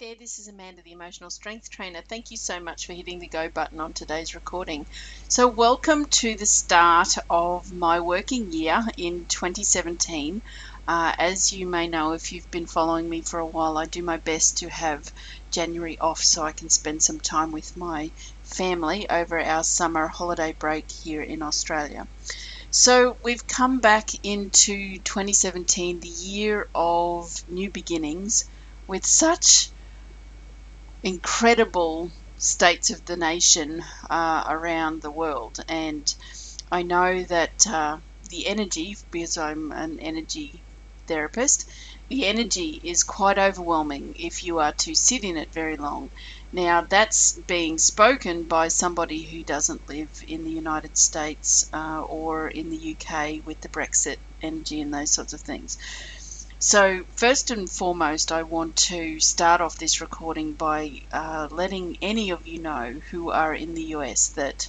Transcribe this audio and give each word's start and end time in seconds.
There, 0.00 0.14
this 0.14 0.38
is 0.38 0.46
Amanda, 0.46 0.80
the 0.82 0.92
Emotional 0.92 1.28
Strength 1.28 1.70
Trainer. 1.70 2.02
Thank 2.08 2.30
you 2.30 2.36
so 2.36 2.60
much 2.60 2.86
for 2.86 2.92
hitting 2.92 3.18
the 3.18 3.26
go 3.26 3.48
button 3.48 3.80
on 3.80 3.92
today's 3.92 4.32
recording. 4.32 4.86
So, 5.26 5.48
welcome 5.48 6.04
to 6.04 6.36
the 6.36 6.46
start 6.46 7.08
of 7.28 7.72
my 7.72 7.98
working 7.98 8.52
year 8.52 8.80
in 8.96 9.26
2017. 9.26 10.40
Uh, 10.86 11.14
as 11.18 11.52
you 11.52 11.66
may 11.66 11.88
know, 11.88 12.12
if 12.12 12.30
you've 12.30 12.48
been 12.52 12.68
following 12.68 13.08
me 13.08 13.22
for 13.22 13.40
a 13.40 13.46
while, 13.46 13.76
I 13.76 13.86
do 13.86 14.04
my 14.04 14.18
best 14.18 14.58
to 14.58 14.68
have 14.68 15.12
January 15.50 15.98
off 15.98 16.20
so 16.20 16.44
I 16.44 16.52
can 16.52 16.70
spend 16.70 17.02
some 17.02 17.18
time 17.18 17.50
with 17.50 17.76
my 17.76 18.12
family 18.44 19.10
over 19.10 19.40
our 19.40 19.64
summer 19.64 20.06
holiday 20.06 20.52
break 20.52 20.88
here 20.92 21.22
in 21.22 21.42
Australia. 21.42 22.06
So, 22.70 23.16
we've 23.24 23.48
come 23.48 23.80
back 23.80 24.10
into 24.22 24.98
2017, 24.98 25.98
the 25.98 26.08
year 26.08 26.68
of 26.72 27.42
new 27.48 27.68
beginnings, 27.68 28.44
with 28.86 29.04
such 29.04 29.72
incredible 31.02 32.12
states 32.36 32.90
of 32.90 33.04
the 33.06 33.16
nation 33.16 33.82
uh, 34.10 34.44
around 34.48 35.02
the 35.02 35.12
world. 35.12 35.58
And 35.68 36.06
I 36.70 36.82
know 36.82 37.24
that 37.24 37.66
uh, 37.66 37.98
the 38.30 38.46
energy, 38.48 38.96
because 39.10 39.36
I'm 39.38 39.72
an 39.72 39.98
energy 40.00 40.64
therapist, 41.08 41.70
the 42.10 42.26
energy 42.26 42.80
is 42.84 43.04
quite 43.04 43.38
overwhelming 43.38 44.14
if 44.16 44.44
you 44.44 44.58
are 44.60 44.74
to 44.80 44.94
sit 44.94 45.24
in 45.24 45.38
it 45.38 45.52
very 45.54 45.76
long. 45.78 46.10
Now, 46.52 46.82
that's 46.88 47.38
being 47.48 47.78
spoken 47.78 48.44
by 48.48 48.68
somebody 48.68 49.24
who 49.24 49.44
doesn't 49.44 49.88
live 49.88 50.10
in 50.28 50.44
the 50.44 50.52
United 50.52 50.96
States 50.98 51.64
uh, 51.72 52.02
or 52.02 52.48
in 52.48 52.70
the 52.70 52.96
UK 53.00 53.46
with 53.46 53.60
the 53.62 53.70
Brexit 53.70 54.18
energy 54.42 54.80
and 54.82 54.92
those 54.94 55.12
sorts 55.12 55.32
of 55.32 55.40
things. 55.42 55.78
So, 56.60 57.04
first 57.16 57.50
and 57.50 57.68
foremost, 57.68 58.30
I 58.30 58.44
want 58.44 58.76
to 58.86 59.18
start 59.18 59.60
off 59.60 59.76
this 59.76 60.00
recording 60.00 60.54
by 60.54 61.00
uh, 61.10 61.48
letting 61.50 61.96
any 62.00 62.30
of 62.30 62.46
you 62.46 62.60
know 62.60 63.00
who 63.10 63.32
are 63.32 63.52
in 63.52 63.74
the 63.74 63.82
US 63.86 64.28
that 64.36 64.68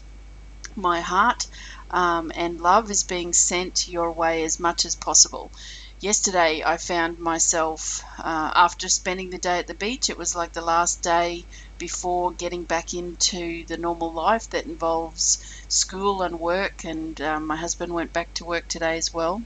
my 0.76 1.02
heart 1.02 1.48
um, 1.92 2.32
and 2.36 2.60
love 2.62 2.92
is 2.92 3.04
being 3.04 3.34
sent 3.34 3.88
your 3.88 4.12
way 4.12 4.44
as 4.44 4.60
much 4.60 4.86
as 4.86 4.96
possible. 4.96 5.52
Yesterday, 6.00 6.64
I 6.66 6.78
found 6.78 7.20
myself, 7.20 8.02
uh, 8.20 8.52
after 8.56 8.90
spending 8.90 9.30
the 9.32 9.40
day 9.40 9.60
at 9.60 9.68
the 9.68 9.76
beach, 9.76 10.10
it 10.10 10.18
was 10.18 10.36
like 10.36 10.54
the 10.54 10.62
last 10.62 11.04
day 11.04 11.48
before 11.78 12.34
getting 12.34 12.66
back 12.66 12.94
into 12.94 13.66
the 13.68 13.78
normal 13.78 14.14
life 14.14 14.50
that 14.52 14.66
involves 14.66 15.40
school 15.70 16.22
and 16.24 16.40
work, 16.40 16.86
and 16.86 17.22
um, 17.22 17.48
my 17.48 17.56
husband 17.58 17.94
went 17.94 18.14
back 18.14 18.34
to 18.36 18.46
work 18.46 18.68
today 18.68 18.98
as 18.98 19.14
well. 19.14 19.44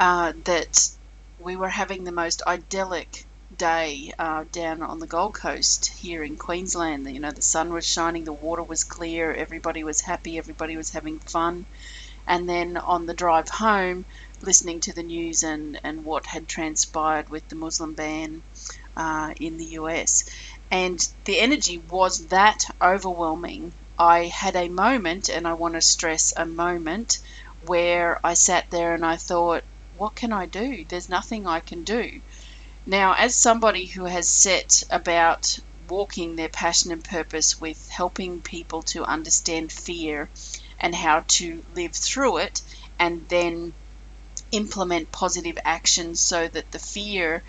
Uh, 0.00 0.32
that 0.44 0.90
we 1.38 1.56
were 1.56 1.68
having 1.68 2.04
the 2.04 2.12
most 2.12 2.42
idyllic 2.46 3.26
day 3.56 4.12
uh, 4.18 4.44
down 4.52 4.82
on 4.82 4.98
the 4.98 5.06
Gold 5.06 5.34
Coast 5.34 5.90
here 5.98 6.22
in 6.22 6.36
Queensland. 6.36 7.10
You 7.10 7.20
know, 7.20 7.30
the 7.30 7.42
sun 7.42 7.72
was 7.72 7.86
shining, 7.86 8.24
the 8.24 8.32
water 8.32 8.62
was 8.62 8.84
clear, 8.84 9.32
everybody 9.32 9.84
was 9.84 10.00
happy, 10.00 10.36
everybody 10.38 10.76
was 10.76 10.90
having 10.90 11.18
fun. 11.20 11.66
And 12.26 12.48
then 12.48 12.76
on 12.76 13.06
the 13.06 13.14
drive 13.14 13.48
home, 13.48 14.06
listening 14.42 14.80
to 14.80 14.92
the 14.92 15.02
news 15.02 15.42
and, 15.42 15.80
and 15.84 16.04
what 16.04 16.26
had 16.26 16.48
transpired 16.48 17.28
with 17.30 17.48
the 17.48 17.56
Muslim 17.56 17.94
ban 17.94 18.42
uh, 18.96 19.32
in 19.40 19.56
the 19.56 19.66
US. 19.80 20.24
And 20.70 21.00
the 21.24 21.40
energy 21.40 21.78
was 21.78 22.26
that 22.28 22.58
overwhelming. 22.82 23.74
I 23.98 24.26
had 24.26 24.56
a 24.56 24.68
moment, 24.68 25.28
and 25.28 25.46
I 25.48 25.54
want 25.54 25.74
to 25.74 25.80
stress 25.80 26.32
a 26.36 26.46
moment, 26.46 27.18
where 27.66 28.20
I 28.24 28.34
sat 28.34 28.66
there 28.70 28.94
and 28.94 29.04
I 29.06 29.16
thought, 29.16 29.64
what 29.98 30.14
can 30.14 30.32
I 30.32 30.46
do? 30.46 30.84
There's 30.88 31.08
nothing 31.08 31.46
I 31.46 31.60
can 31.60 31.82
do. 31.82 32.20
Now, 32.86 33.14
as 33.14 33.34
somebody 33.34 33.86
who 33.86 34.04
has 34.04 34.28
set 34.28 34.82
about 34.90 35.58
walking 35.88 36.36
their 36.36 36.48
passion 36.48 36.92
and 36.92 37.02
purpose 37.04 37.60
with 37.60 37.88
helping 37.90 38.40
people 38.40 38.82
to 38.82 39.04
understand 39.04 39.72
fear 39.72 40.28
and 40.80 40.94
how 40.94 41.24
to 41.28 41.64
live 41.74 41.94
through 41.94 42.38
it 42.38 42.62
and 42.98 43.28
then 43.28 43.74
implement 44.52 45.12
positive 45.12 45.58
actions 45.64 46.20
so 46.20 46.48
that 46.48 46.70
the 46.70 46.78
fear, 46.78 47.42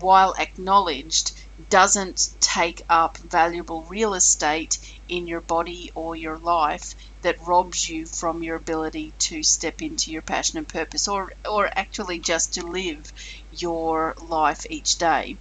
while 0.00 0.34
acknowledged, 0.38 1.32
doesn't 1.68 2.20
take 2.40 2.82
up 2.88 3.18
valuable 3.18 3.84
real 3.84 4.14
estate 4.14 4.78
in 5.08 5.26
your 5.26 5.40
body 5.40 5.90
or 5.94 6.16
your 6.16 6.38
life 6.38 6.94
that 7.22 7.36
robs 7.40 7.88
you 7.88 8.06
from 8.06 8.42
your 8.42 8.56
ability 8.56 9.14
to 9.18 9.42
step 9.42 9.82
into 9.82 10.10
your 10.10 10.22
passion 10.22 10.58
and 10.58 10.68
purpose 10.68 11.08
or, 11.08 11.32
or 11.48 11.70
actually 11.76 12.18
just 12.20 12.54
to 12.54 12.66
live 12.66 13.12
your 13.50 14.14
life 14.18 14.64
each 14.70 14.98
day. 14.98 15.38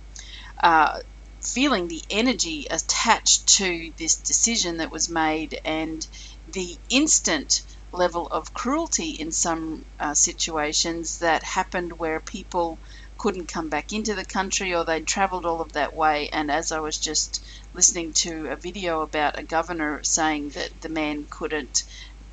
Uh, 0.63 0.99
feeling 1.43 1.87
the 1.87 2.03
energy 2.09 2.65
attached 2.71 3.47
to 3.47 3.91
this 3.97 4.17
decision 4.17 4.77
that 4.77 4.91
was 4.91 5.09
made 5.09 5.59
and 5.63 6.07
the 6.47 6.77
instant 6.89 7.61
level 7.91 8.27
of 8.27 8.53
cruelty 8.53 9.11
in 9.11 9.31
some 9.31 9.85
uh, 9.99 10.13
situations 10.13 11.19
that 11.19 11.43
happened 11.43 11.97
where 11.97 12.19
people 12.19 12.79
couldn't 13.25 13.47
come 13.47 13.69
back 13.69 13.91
into 13.91 14.13
the 14.13 14.23
country 14.23 14.75
or 14.75 14.85
they'd 14.85 15.07
traveled 15.07 15.47
all 15.47 15.59
of 15.59 15.73
that 15.73 15.95
way. 15.95 16.29
And 16.29 16.51
as 16.51 16.71
I 16.71 16.79
was 16.79 16.95
just 16.99 17.43
listening 17.73 18.13
to 18.17 18.51
a 18.51 18.55
video 18.55 19.01
about 19.01 19.39
a 19.39 19.43
governor 19.43 20.03
saying 20.03 20.49
that 20.49 20.69
the 20.81 20.89
man 20.89 21.25
couldn't 21.27 21.85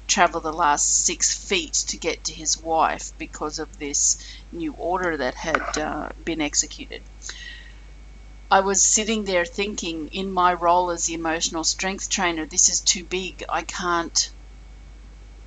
travel 0.06 0.42
the 0.42 0.52
last 0.52 1.06
six 1.06 1.48
feet 1.48 1.72
to 1.88 1.96
get 1.96 2.22
to 2.24 2.34
his 2.34 2.58
wife 2.58 3.10
because 3.16 3.58
of 3.58 3.78
this 3.78 4.22
new 4.52 4.74
order 4.74 5.16
that 5.16 5.34
had 5.34 5.78
uh, 5.78 6.10
been 6.26 6.42
executed. 6.42 7.00
I 8.50 8.60
was 8.60 8.82
sitting 8.82 9.24
there 9.24 9.46
thinking, 9.46 10.08
in 10.08 10.30
my 10.30 10.52
role 10.52 10.90
as 10.90 11.06
the 11.06 11.14
emotional 11.14 11.64
strength 11.64 12.10
trainer, 12.10 12.44
this 12.44 12.68
is 12.68 12.80
too 12.80 13.04
big. 13.04 13.42
I 13.48 13.62
can't 13.62 14.28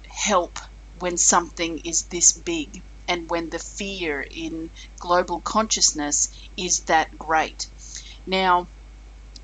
help 0.10 0.58
when 0.98 1.18
something 1.18 1.78
is 1.86 2.02
this 2.06 2.32
big 2.32 2.82
and 3.08 3.30
when 3.30 3.50
the 3.50 3.60
fear 3.60 4.26
in 4.32 4.70
global 5.00 5.40
consciousness 5.42 6.30
is 6.58 6.80
that 6.82 7.18
great. 7.18 7.68
Now, 8.26 8.68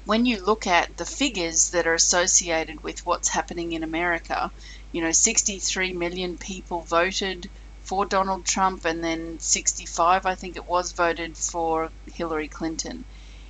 when 0.06 0.26
you 0.26 0.44
look 0.44 0.66
at 0.66 0.98
the 0.98 1.06
figures 1.06 1.70
that 1.70 1.86
are 1.86 1.94
associated 1.94 2.84
with 2.84 3.06
what's 3.06 3.30
happening 3.30 3.74
in 3.74 3.84
America, 3.84 4.52
you 4.92 5.02
know, 5.02 5.12
63 5.12 5.94
million 5.94 6.38
people 6.38 6.82
voted 6.82 7.50
for 7.84 8.06
Donald 8.06 8.46
Trump, 8.46 8.86
and 8.86 9.04
then 9.04 9.40
65, 9.40 10.26
I 10.26 10.36
think 10.36 10.56
it 10.56 10.68
was, 10.68 10.92
voted 10.94 11.38
for 11.38 11.90
Hillary 12.14 12.48
Clinton. 12.48 13.06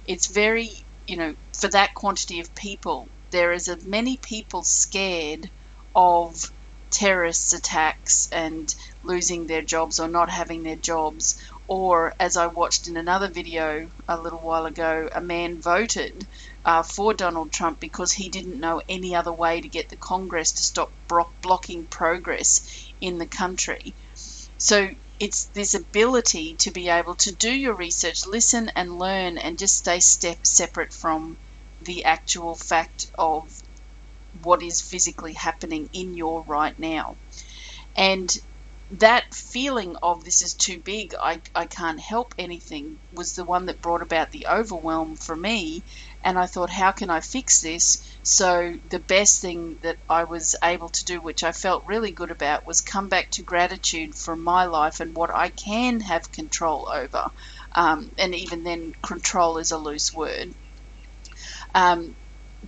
It's 0.06 0.28
very, 0.28 0.72
you 1.08 1.18
know, 1.18 1.36
for 1.54 1.68
that 1.70 1.94
quantity 1.94 2.40
of 2.40 2.54
people, 2.56 3.08
there 3.32 3.54
is 3.54 3.68
as 3.68 3.86
many 3.86 4.18
people 4.18 4.64
scared 4.64 5.50
of 5.96 6.52
terrorist 6.90 7.54
attacks 7.54 8.30
and 8.32 8.74
losing 9.04 9.48
their 9.48 9.62
jobs 9.62 10.00
or 10.00 10.08
not 10.08 10.30
having 10.30 10.64
their 10.64 10.76
jobs. 10.76 11.42
Or, 11.68 12.14
as 12.20 12.38
I 12.38 12.48
watched 12.48 12.88
in 12.88 12.98
another 12.98 13.30
video 13.30 13.90
a 14.08 14.20
little 14.20 14.40
while 14.40 14.66
ago, 14.66 15.10
a 15.14 15.22
man 15.22 15.62
voted 15.62 16.28
uh, 16.66 16.84
for 16.84 17.14
Donald 17.14 17.52
Trump 17.52 17.80
because 17.80 18.12
he 18.12 18.30
didn't 18.30 18.60
know 18.60 18.82
any 18.90 19.16
other 19.16 19.32
way 19.34 19.62
to 19.62 19.68
get 19.70 19.90
the 19.90 19.96
Congress 19.96 20.52
to 20.54 20.64
stop 20.64 20.92
blocking 21.42 21.86
progress 21.86 22.92
in 23.00 23.18
the 23.18 23.26
country. 23.26 23.96
So 24.58 24.90
it's 25.20 25.46
this 25.46 25.74
ability 25.76 26.56
to 26.56 26.72
be 26.72 26.90
able 26.90 27.16
to 27.16 27.34
do 27.36 27.52
your 27.52 27.74
research, 27.74 28.26
listen 28.26 28.72
and 28.76 29.00
learn, 29.00 29.38
and 29.38 29.58
just 29.58 29.78
stay 29.78 30.00
step 30.00 30.46
separate 30.46 30.94
from 30.94 31.38
the 31.82 32.06
actual 32.06 32.56
fact 32.56 33.06
of 33.18 33.50
what 34.44 34.62
is 34.64 34.82
physically 34.82 35.34
happening 35.34 35.90
in 35.94 36.16
your 36.16 36.44
right 36.48 36.78
now. 36.80 37.16
And 37.96 38.36
that 38.92 39.34
feeling 39.34 39.96
of 40.04 40.24
this 40.26 40.42
is 40.42 40.54
too 40.54 40.82
big, 40.84 41.14
I, 41.22 41.42
I 41.56 41.66
can't 41.66 42.00
help 42.00 42.36
anything, 42.38 43.00
was 43.14 43.34
the 43.34 43.46
one 43.46 43.68
that 43.68 43.82
brought 43.82 44.02
about 44.02 44.32
the 44.32 44.48
overwhelm 44.52 45.16
for 45.16 45.36
me. 45.36 45.84
And 46.24 46.38
I 46.38 46.46
thought, 46.46 46.70
how 46.70 46.92
can 46.92 47.10
I 47.10 47.22
fix 47.22 47.62
this? 47.62 47.98
So, 48.24 48.74
the 48.90 49.00
best 49.00 49.40
thing 49.42 49.78
that 49.84 49.98
I 50.10 50.26
was 50.26 50.56
able 50.64 50.90
to 50.90 51.06
do, 51.06 51.22
which 51.22 51.44
I 51.44 51.54
felt 51.54 51.86
really 51.88 52.12
good 52.12 52.32
about, 52.32 52.68
was 52.68 52.82
come 52.82 53.08
back 53.08 53.32
to 53.32 53.44
gratitude 53.44 54.14
for 54.14 54.36
my 54.36 54.66
life 54.66 55.00
and 55.00 55.16
what 55.16 55.34
I 55.34 55.50
can 55.50 56.02
have 56.02 56.32
control 56.34 56.90
over. 56.94 57.30
Um, 57.74 58.12
and 58.18 58.36
even 58.36 58.64
then, 58.64 58.92
control 59.04 59.58
is 59.58 59.72
a 59.72 59.78
loose 59.78 60.12
word. 60.14 60.50
Um, 61.74 62.16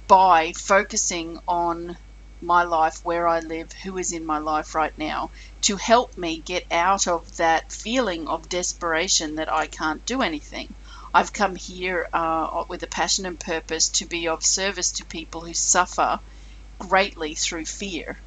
by 0.07 0.53
focusing 0.57 1.39
on 1.47 1.97
my 2.41 2.63
life, 2.63 2.99
where 3.03 3.27
I 3.27 3.39
live, 3.39 3.69
who 3.83 3.97
is 3.97 4.11
in 4.13 4.25
my 4.25 4.39
life 4.39 4.75
right 4.75 4.93
now, 4.97 5.31
to 5.63 5.77
help 5.77 6.17
me 6.17 6.39
get 6.41 6.65
out 6.71 7.07
of 7.07 7.37
that 7.37 7.71
feeling 7.71 8.27
of 8.27 8.49
desperation 8.49 9.35
that 9.35 9.51
I 9.51 9.67
can't 9.67 10.05
do 10.05 10.21
anything. 10.21 10.73
I've 11.13 11.33
come 11.33 11.55
here 11.55 12.07
uh, 12.13 12.65
with 12.69 12.83
a 12.83 12.87
passion 12.87 13.25
and 13.25 13.39
purpose 13.39 13.89
to 13.91 14.05
be 14.05 14.27
of 14.27 14.43
service 14.43 14.91
to 14.93 15.05
people 15.05 15.41
who 15.41 15.53
suffer 15.53 16.19
greatly 16.79 17.35
through 17.35 17.65
fear 17.65 18.19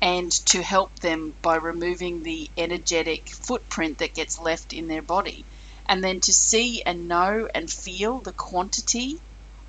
and 0.00 0.30
to 0.46 0.62
help 0.62 0.98
them 1.00 1.34
by 1.42 1.56
removing 1.56 2.22
the 2.22 2.50
energetic 2.56 3.28
footprint 3.30 3.98
that 3.98 4.14
gets 4.14 4.38
left 4.38 4.72
in 4.72 4.88
their 4.88 5.02
body. 5.02 5.44
and 5.86 6.04
then 6.04 6.20
to 6.20 6.32
see 6.34 6.82
and 6.82 7.08
know 7.08 7.48
and 7.54 7.70
feel 7.70 8.20
the 8.20 8.32
quantity 8.32 9.16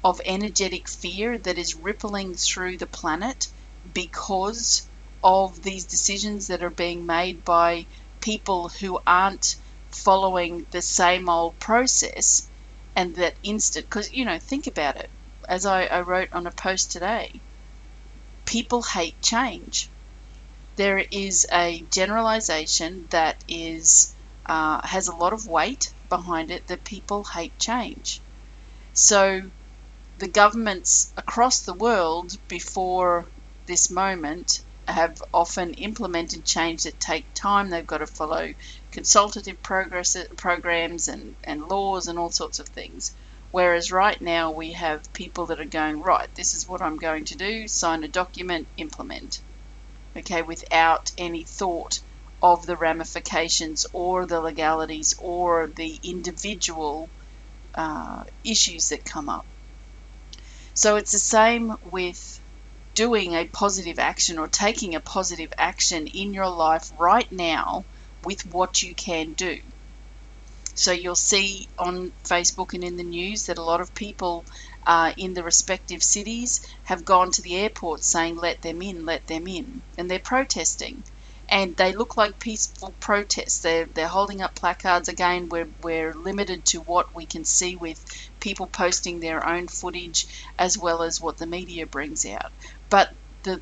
of 0.03 0.19
energetic 0.25 0.89
fear 0.89 1.37
that 1.37 1.57
is 1.57 1.75
rippling 1.75 2.35
through 2.35 2.77
the 2.77 2.87
planet 2.87 3.47
because 3.93 4.88
of 5.23 5.61
these 5.61 5.85
decisions 5.85 6.47
that 6.47 6.63
are 6.63 6.69
being 6.69 7.05
made 7.05 7.43
by 7.45 7.85
people 8.21 8.69
who 8.69 8.99
aren't 9.07 9.55
following 9.91 10.65
the 10.71 10.81
same 10.81 11.29
old 11.29 11.59
process 11.59 12.49
and 12.95 13.15
that 13.15 13.35
instant 13.43 13.85
because 13.85 14.11
you 14.11 14.25
know 14.25 14.39
think 14.39 14.67
about 14.67 14.95
it. 14.97 15.09
As 15.47 15.65
I, 15.65 15.85
I 15.85 16.01
wrote 16.01 16.29
on 16.31 16.47
a 16.47 16.51
post 16.51 16.91
today 16.91 17.41
people 18.49 18.81
hate 18.81 19.21
change. 19.21 19.87
There 20.75 21.05
is 21.11 21.45
a 21.51 21.83
generalization 21.91 23.05
that 23.11 23.43
is 23.47 24.15
uh, 24.47 24.81
has 24.87 25.07
a 25.07 25.15
lot 25.15 25.33
of 25.33 25.45
weight 25.47 25.93
behind 26.09 26.49
it 26.49 26.65
that 26.67 26.83
people 26.83 27.23
hate 27.23 27.57
change. 27.59 28.19
So 28.93 29.51
the 30.17 30.27
governments 30.27 31.13
across 31.15 31.61
the 31.61 31.75
world 31.75 32.37
before 32.47 33.27
this 33.67 33.91
moment 33.91 34.61
have 34.91 35.21
often 35.33 35.73
implemented 35.75 36.45
change 36.45 36.83
that 36.83 36.99
take 36.99 37.25
time. 37.33 37.69
They've 37.69 37.85
got 37.85 37.99
to 37.99 38.07
follow 38.07 38.53
consultative 38.91 39.61
progress, 39.61 40.15
programs 40.37 41.07
and, 41.07 41.35
and 41.43 41.61
laws 41.61 42.07
and 42.07 42.19
all 42.19 42.31
sorts 42.31 42.59
of 42.59 42.67
things. 42.67 43.15
Whereas 43.51 43.91
right 43.91 44.19
now 44.21 44.51
we 44.51 44.73
have 44.73 45.11
people 45.13 45.47
that 45.47 45.59
are 45.59 45.65
going, 45.65 46.01
right, 46.01 46.33
this 46.35 46.53
is 46.53 46.67
what 46.67 46.81
I'm 46.81 46.97
going 46.97 47.25
to 47.25 47.35
do, 47.35 47.67
sign 47.67 48.03
a 48.03 48.07
document, 48.07 48.67
implement. 48.77 49.41
Okay, 50.17 50.41
without 50.41 51.11
any 51.17 51.43
thought 51.43 51.99
of 52.41 52.65
the 52.65 52.75
ramifications 52.75 53.85
or 53.93 54.25
the 54.25 54.41
legalities 54.41 55.13
or 55.19 55.67
the 55.75 55.99
individual 56.03 57.09
uh, 57.75 58.23
issues 58.43 58.89
that 58.89 59.05
come 59.05 59.29
up. 59.29 59.45
So 60.73 60.95
it's 60.95 61.11
the 61.11 61.19
same 61.19 61.75
with 61.91 62.39
doing 62.95 63.33
a 63.33 63.45
positive 63.45 63.99
action 63.99 64.37
or 64.37 64.47
taking 64.47 64.95
a 64.95 64.99
positive 64.99 65.53
action 65.57 66.07
in 66.07 66.33
your 66.33 66.49
life 66.49 66.91
right 66.97 67.31
now 67.31 67.85
with 68.23 68.45
what 68.53 68.81
you 68.81 68.93
can 68.95 69.33
do. 69.33 69.59
So 70.79 70.93
you'll 70.93 71.15
see 71.15 71.67
on 71.77 72.13
Facebook 72.23 72.73
and 72.73 72.85
in 72.85 72.95
the 72.95 73.03
news 73.03 73.47
that 73.47 73.57
a 73.57 73.63
lot 73.63 73.81
of 73.81 73.93
people 73.93 74.45
uh, 74.87 75.11
in 75.17 75.33
the 75.33 75.43
respective 75.43 76.01
cities 76.01 76.61
have 76.83 77.03
gone 77.03 77.31
to 77.31 77.41
the 77.41 77.57
airport 77.57 78.01
saying, 78.01 78.37
let 78.37 78.61
them 78.61 78.81
in, 78.81 79.05
let 79.05 79.27
them 79.27 79.45
in. 79.45 79.81
And 79.97 80.09
they're 80.09 80.19
protesting. 80.19 81.03
And 81.49 81.75
they 81.75 81.91
look 81.91 82.15
like 82.15 82.39
peaceful 82.39 82.93
protests. 83.01 83.59
They're, 83.59 83.87
they're 83.87 84.07
holding 84.07 84.41
up 84.41 84.55
placards. 84.55 85.09
Again, 85.09 85.49
we're, 85.49 85.67
we're 85.81 86.13
limited 86.13 86.63
to 86.65 86.79
what 86.79 87.13
we 87.13 87.25
can 87.25 87.43
see 87.43 87.75
with 87.75 88.05
people 88.39 88.67
posting 88.67 89.19
their 89.19 89.45
own 89.45 89.67
footage 89.67 90.27
as 90.57 90.77
well 90.77 91.01
as 91.01 91.19
what 91.19 91.37
the 91.37 91.47
media 91.47 91.87
brings 91.87 92.25
out. 92.25 92.53
But 92.89 93.13
the 93.43 93.61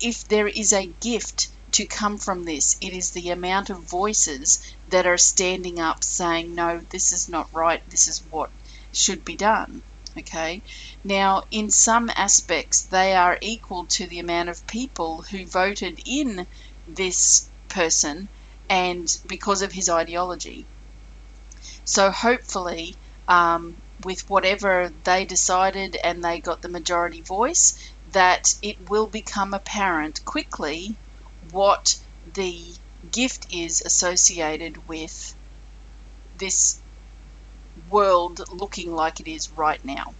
if 0.00 0.28
there 0.28 0.48
is 0.48 0.72
a 0.72 0.86
gift 1.00 1.48
to 1.72 1.86
come 1.86 2.18
from 2.18 2.44
this, 2.44 2.76
it 2.80 2.92
is 2.92 3.10
the 3.10 3.30
amount 3.30 3.70
of 3.70 3.78
voices 3.78 4.60
that 4.88 5.06
are 5.06 5.18
standing 5.18 5.78
up 5.80 6.04
saying, 6.04 6.54
no, 6.54 6.80
this 6.90 7.12
is 7.12 7.28
not 7.28 7.52
right, 7.52 7.82
this 7.90 8.08
is 8.08 8.22
what 8.30 8.50
should 8.92 9.24
be 9.24 9.36
done. 9.36 9.82
Okay, 10.18 10.62
now 11.04 11.42
in 11.50 11.70
some 11.70 12.10
aspects, 12.16 12.82
they 12.82 13.14
are 13.14 13.38
equal 13.42 13.84
to 13.86 14.06
the 14.06 14.18
amount 14.18 14.48
of 14.48 14.66
people 14.66 15.22
who 15.30 15.44
voted 15.46 16.00
in 16.06 16.46
this 16.88 17.48
person 17.68 18.28
and 18.68 19.14
because 19.26 19.60
of 19.62 19.72
his 19.72 19.88
ideology. 19.90 20.64
So 21.84 22.10
hopefully, 22.10 22.96
um, 23.28 23.76
with 24.04 24.28
whatever 24.30 24.90
they 25.04 25.24
decided 25.24 25.96
and 26.02 26.24
they 26.24 26.40
got 26.40 26.62
the 26.62 26.68
majority 26.68 27.20
voice, 27.20 27.76
that 28.16 28.54
it 28.62 28.88
will 28.88 29.06
become 29.06 29.52
apparent 29.52 30.24
quickly 30.24 30.96
what 31.50 31.94
the 32.32 32.74
gift 33.10 33.46
is 33.52 33.82
associated 33.82 34.88
with 34.88 35.34
this 36.38 36.80
world 37.90 38.40
looking 38.50 38.90
like 38.90 39.20
it 39.20 39.28
is 39.28 39.50
right 39.50 39.84
now. 39.84 40.14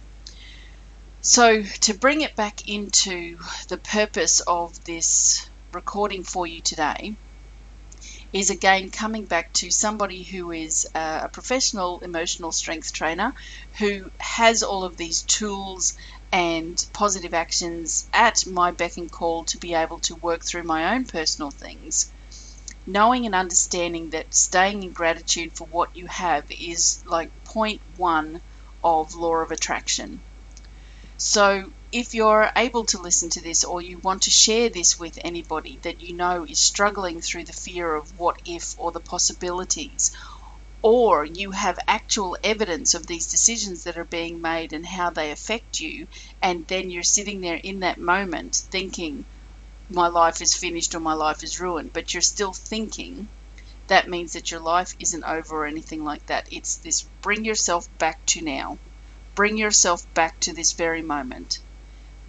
So, 1.21 1.63
to 1.63 1.95
bring 1.95 2.21
it 2.21 2.35
back 2.35 2.67
into 2.67 3.39
the 3.67 3.79
purpose 3.79 4.41
of 4.41 4.83
this 4.83 5.49
recording 5.73 6.23
for 6.23 6.45
you 6.45 6.61
today, 6.61 7.15
is 8.33 8.49
again 8.49 8.91
coming 8.91 9.25
back 9.25 9.51
to 9.53 9.71
somebody 9.71 10.21
who 10.23 10.51
is 10.51 10.85
uh, 10.93 11.21
a 11.23 11.29
professional 11.29 11.99
emotional 12.01 12.51
strength 12.51 12.93
trainer 12.93 13.33
who 13.79 14.11
has 14.19 14.61
all 14.63 14.83
of 14.83 14.97
these 14.97 15.23
tools 15.23 15.93
and 16.31 16.85
positive 16.93 17.33
actions 17.33 18.07
at 18.13 18.45
my 18.45 18.71
beck 18.71 18.97
and 18.97 19.11
call 19.11 19.43
to 19.45 19.57
be 19.57 19.73
able 19.73 19.99
to 19.99 20.15
work 20.15 20.43
through 20.43 20.63
my 20.63 20.93
own 20.93 21.05
personal 21.05 21.51
things. 21.51 22.11
Knowing 22.85 23.25
and 23.25 23.35
understanding 23.35 24.09
that 24.11 24.33
staying 24.33 24.83
in 24.83 24.91
gratitude 24.91 25.53
for 25.53 25.67
what 25.67 25.95
you 25.95 26.05
have 26.07 26.49
is 26.51 27.01
like 27.05 27.31
point 27.43 27.81
one 27.97 28.41
of 28.83 29.13
law 29.13 29.35
of 29.35 29.51
attraction. 29.51 30.21
So, 31.17 31.71
if 31.91 32.13
you're 32.13 32.51
able 32.55 32.85
to 32.85 33.01
listen 33.01 33.29
to 33.31 33.41
this 33.41 33.63
or 33.63 33.81
you 33.81 33.97
want 33.99 34.23
to 34.23 34.31
share 34.31 34.69
this 34.69 34.99
with 34.99 35.17
anybody 35.23 35.79
that 35.81 36.01
you 36.01 36.13
know 36.13 36.45
is 36.45 36.59
struggling 36.59 37.21
through 37.21 37.45
the 37.45 37.53
fear 37.53 37.95
of 37.95 38.19
what 38.19 38.41
if 38.45 38.75
or 38.77 38.91
the 38.91 38.99
possibilities 38.99 40.11
or 40.89 41.25
you 41.25 41.51
have 41.51 41.77
actual 41.85 42.37
evidence 42.45 42.93
of 42.93 43.05
these 43.07 43.27
decisions 43.27 43.83
that 43.83 43.97
are 43.97 44.05
being 44.05 44.41
made 44.41 44.71
and 44.71 44.85
how 44.85 45.09
they 45.09 45.31
affect 45.31 45.81
you, 45.81 46.07
and 46.41 46.65
then 46.67 46.89
you're 46.89 47.03
sitting 47.03 47.41
there 47.41 47.59
in 47.61 47.81
that 47.81 47.97
moment 47.97 48.55
thinking, 48.55 49.25
my 49.89 50.07
life 50.07 50.41
is 50.41 50.55
finished 50.55 50.95
or 50.95 51.01
my 51.01 51.13
life 51.13 51.43
is 51.43 51.59
ruined, 51.59 51.91
but 51.91 52.13
you're 52.13 52.21
still 52.21 52.53
thinking, 52.53 53.27
that 53.87 54.07
means 54.07 54.31
that 54.31 54.49
your 54.49 54.61
life 54.61 54.95
isn't 54.97 55.25
over 55.25 55.57
or 55.57 55.65
anything 55.65 56.05
like 56.05 56.25
that. 56.27 56.47
It's 56.49 56.77
this 56.77 57.05
bring 57.21 57.43
yourself 57.43 57.89
back 57.97 58.25
to 58.27 58.41
now. 58.41 58.77
Bring 59.35 59.57
yourself 59.57 60.05
back 60.13 60.39
to 60.39 60.53
this 60.53 60.71
very 60.71 61.01
moment. 61.01 61.59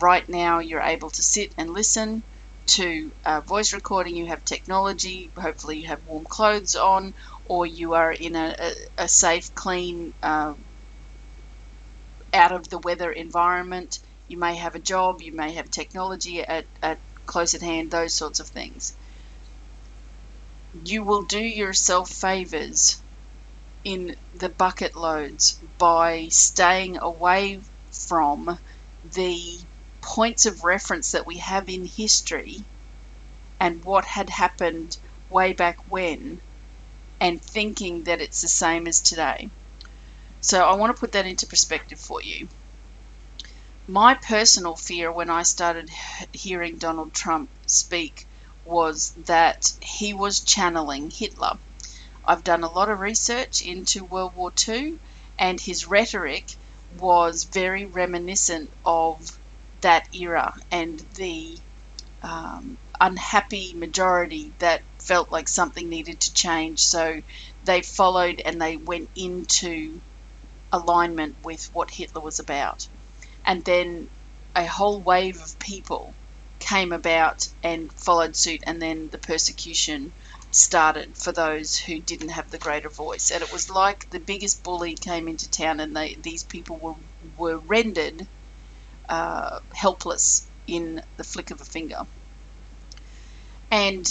Right 0.00 0.28
now, 0.28 0.58
you're 0.58 0.80
able 0.80 1.10
to 1.10 1.22
sit 1.22 1.52
and 1.56 1.70
listen 1.70 2.24
to 2.66 3.10
a 3.24 3.40
voice 3.40 3.72
recording, 3.72 4.14
you 4.16 4.26
have 4.26 4.44
technology, 4.44 5.30
hopefully, 5.40 5.78
you 5.78 5.86
have 5.86 6.06
warm 6.06 6.24
clothes 6.24 6.76
on, 6.76 7.14
or 7.48 7.66
you 7.66 7.94
are 7.94 8.12
in 8.12 8.36
a, 8.36 8.54
a, 8.58 8.72
a 9.04 9.08
safe, 9.08 9.54
clean, 9.54 10.12
uh, 10.22 10.54
out 12.32 12.52
of 12.52 12.68
the 12.68 12.78
weather 12.78 13.10
environment. 13.10 13.98
You 14.28 14.38
may 14.38 14.56
have 14.56 14.74
a 14.74 14.80
job, 14.80 15.22
you 15.22 15.34
may 15.34 15.54
have 15.54 15.70
technology 15.70 16.40
at, 16.42 16.66
at 16.82 17.00
close 17.26 17.54
at 17.54 17.62
hand, 17.62 17.90
those 17.90 18.14
sorts 18.14 18.40
of 18.40 18.48
things. 18.48 18.92
You 20.84 21.04
will 21.04 21.22
do 21.22 21.40
yourself 21.40 22.10
favors 22.10 23.02
in 23.84 24.16
the 24.34 24.50
bucket 24.50 24.96
loads 24.96 25.58
by 25.78 26.28
staying 26.30 26.98
away 26.98 27.60
from 28.08 28.58
the 29.04 29.38
points 30.02 30.46
of 30.46 30.64
reference 30.64 31.12
that 31.12 31.26
we 31.26 31.38
have 31.38 31.68
in 31.68 31.86
history 31.86 32.58
and 33.60 33.84
what 33.84 34.04
had 34.04 34.30
happened 34.30 34.96
way 35.30 35.52
back 35.52 35.76
when 35.88 36.40
and 37.20 37.42
thinking 37.42 38.04
that 38.04 38.20
it's 38.20 38.40
the 38.40 38.48
same 38.48 38.86
as 38.86 39.00
today. 39.00 39.50
So 40.40 40.64
I 40.64 40.74
want 40.76 40.94
to 40.94 41.00
put 41.00 41.12
that 41.12 41.26
into 41.26 41.46
perspective 41.46 42.00
for 42.00 42.22
you. 42.22 42.48
My 43.86 44.14
personal 44.14 44.76
fear 44.76 45.10
when 45.10 45.30
I 45.30 45.42
started 45.42 45.90
hearing 46.32 46.76
Donald 46.76 47.14
Trump 47.14 47.50
speak 47.66 48.26
was 48.64 49.12
that 49.26 49.72
he 49.80 50.12
was 50.12 50.40
channeling 50.40 51.10
Hitler. 51.10 51.58
I've 52.24 52.44
done 52.44 52.62
a 52.62 52.70
lot 52.70 52.90
of 52.90 53.00
research 53.00 53.62
into 53.62 54.04
World 54.04 54.34
War 54.34 54.52
II, 54.68 54.98
and 55.38 55.58
his 55.58 55.86
rhetoric 55.86 56.56
was 56.98 57.44
very 57.44 57.86
reminiscent 57.86 58.70
of 58.84 59.38
that 59.80 60.06
era 60.14 60.52
and 60.70 61.00
the 61.14 61.58
um, 62.22 62.78
unhappy 63.00 63.74
majority 63.74 64.52
that 64.58 64.82
felt 64.98 65.30
like 65.32 65.48
something 65.48 65.88
needed 65.88 66.20
to 66.20 66.34
change. 66.34 66.80
So 66.80 67.22
they 67.64 67.82
followed 67.82 68.42
and 68.44 68.60
they 68.60 68.76
went 68.76 69.10
into 69.16 70.00
alignment 70.72 71.36
with 71.44 71.70
what 71.72 71.90
Hitler 71.90 72.20
was 72.20 72.38
about. 72.38 72.88
And 73.44 73.64
then 73.64 74.08
a 74.56 74.66
whole 74.66 75.00
wave 75.00 75.40
of 75.40 75.58
people 75.58 76.14
came 76.58 76.92
about 76.92 77.48
and 77.62 77.92
followed 77.92 78.36
suit, 78.36 78.62
and 78.66 78.82
then 78.82 79.08
the 79.10 79.18
persecution 79.18 80.12
started 80.50 81.16
for 81.16 81.32
those 81.32 81.76
who 81.78 82.00
didn't 82.00 82.30
have 82.30 82.50
the 82.50 82.58
greater 82.58 82.88
voice. 82.90 83.30
And 83.30 83.42
it 83.42 83.52
was 83.52 83.70
like 83.70 84.10
the 84.10 84.20
biggest 84.20 84.64
bully 84.64 84.94
came 84.94 85.28
into 85.28 85.50
town, 85.50 85.80
and 85.80 85.96
they, 85.96 86.16
these 86.22 86.42
people 86.44 86.78
were, 86.82 86.94
were 87.38 87.58
rendered 87.58 88.26
uh, 89.08 89.60
helpless 89.74 90.47
in 90.68 91.02
the 91.16 91.24
flick 91.24 91.50
of 91.50 91.60
a 91.60 91.64
finger. 91.64 92.06
And 93.70 94.06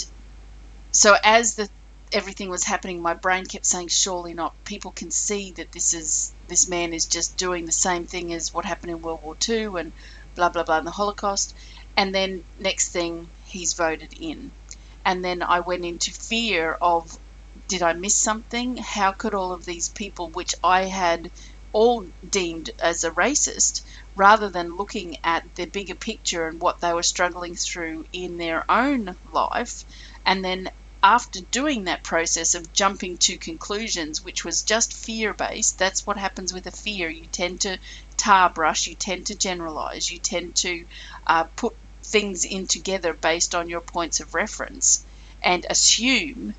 so 0.92 1.16
as 1.24 1.54
the 1.54 1.68
everything 2.12 2.48
was 2.48 2.64
happening, 2.64 3.02
my 3.02 3.14
brain 3.14 3.44
kept 3.44 3.66
saying, 3.66 3.88
"Surely 3.88 4.34
not. 4.34 4.54
People 4.64 4.92
can 4.92 5.10
see 5.10 5.52
that 5.52 5.72
this 5.72 5.94
is 5.94 6.34
this 6.48 6.68
man 6.68 6.92
is 6.92 7.06
just 7.06 7.36
doing 7.36 7.64
the 7.66 7.72
same 7.72 8.06
thing 8.06 8.32
as 8.32 8.52
what 8.54 8.64
happened 8.64 8.90
in 8.90 9.02
World 9.02 9.20
War 9.22 9.36
II 9.48 9.78
and 9.78 9.92
blah 10.34 10.48
blah 10.48 10.64
blah 10.64 10.78
in 10.78 10.84
the 10.84 10.90
Holocaust." 10.90 11.54
And 11.96 12.14
then 12.14 12.44
next 12.58 12.88
thing, 12.90 13.28
he's 13.46 13.74
voted 13.74 14.12
in, 14.18 14.52
and 15.04 15.24
then 15.24 15.42
I 15.42 15.60
went 15.60 15.84
into 15.84 16.12
fear 16.12 16.78
of, 16.80 17.18
did 17.68 17.82
I 17.82 17.92
miss 17.92 18.14
something? 18.16 18.76
How 18.76 19.12
could 19.12 19.34
all 19.34 19.52
of 19.52 19.64
these 19.66 19.88
people, 19.90 20.28
which 20.30 20.54
I 20.62 20.84
had 20.84 21.30
all 21.72 22.06
deemed 22.30 22.70
as 22.78 23.04
a 23.04 23.10
racist, 23.10 23.82
rather 24.18 24.50
than 24.50 24.76
looking 24.76 25.16
at 25.24 25.44
the 25.54 25.66
bigger 25.66 25.94
picture 25.94 26.48
and 26.48 26.60
what 26.60 26.80
they 26.80 26.92
were 26.92 27.02
struggling 27.02 27.54
through 27.54 28.04
in 28.12 28.36
their 28.36 28.70
own 28.70 29.16
life, 29.32 29.84
and 30.26 30.44
then 30.44 30.68
after 31.02 31.40
doing 31.52 31.84
that 31.84 32.04
process 32.04 32.54
of 32.54 32.72
jumping 32.72 33.16
to 33.18 33.38
conclusions, 33.38 34.22
which 34.22 34.44
was 34.44 34.62
just 34.62 34.92
fear 34.92 35.32
based, 35.32 35.78
that's 35.78 36.06
what 36.06 36.16
happens 36.18 36.52
with 36.52 36.66
a 36.66 36.72
fear. 36.72 37.08
You 37.08 37.26
tend 37.26 37.60
to 37.62 37.78
tar 38.16 38.50
brush, 38.50 38.86
you 38.88 38.96
tend 38.96 39.26
to 39.26 39.38
generalize, 39.38 40.10
you 40.10 40.18
tend 40.18 40.56
to 40.56 40.84
uh, 41.26 41.44
put 41.56 41.74
things 42.04 42.44
in 42.44 42.66
together 42.66 43.14
based 43.14 43.54
on 43.54 43.68
your 43.68 43.80
points 43.80 44.20
of 44.20 44.34
reference 44.34 45.06
and 45.42 45.64
assume. 45.70 46.54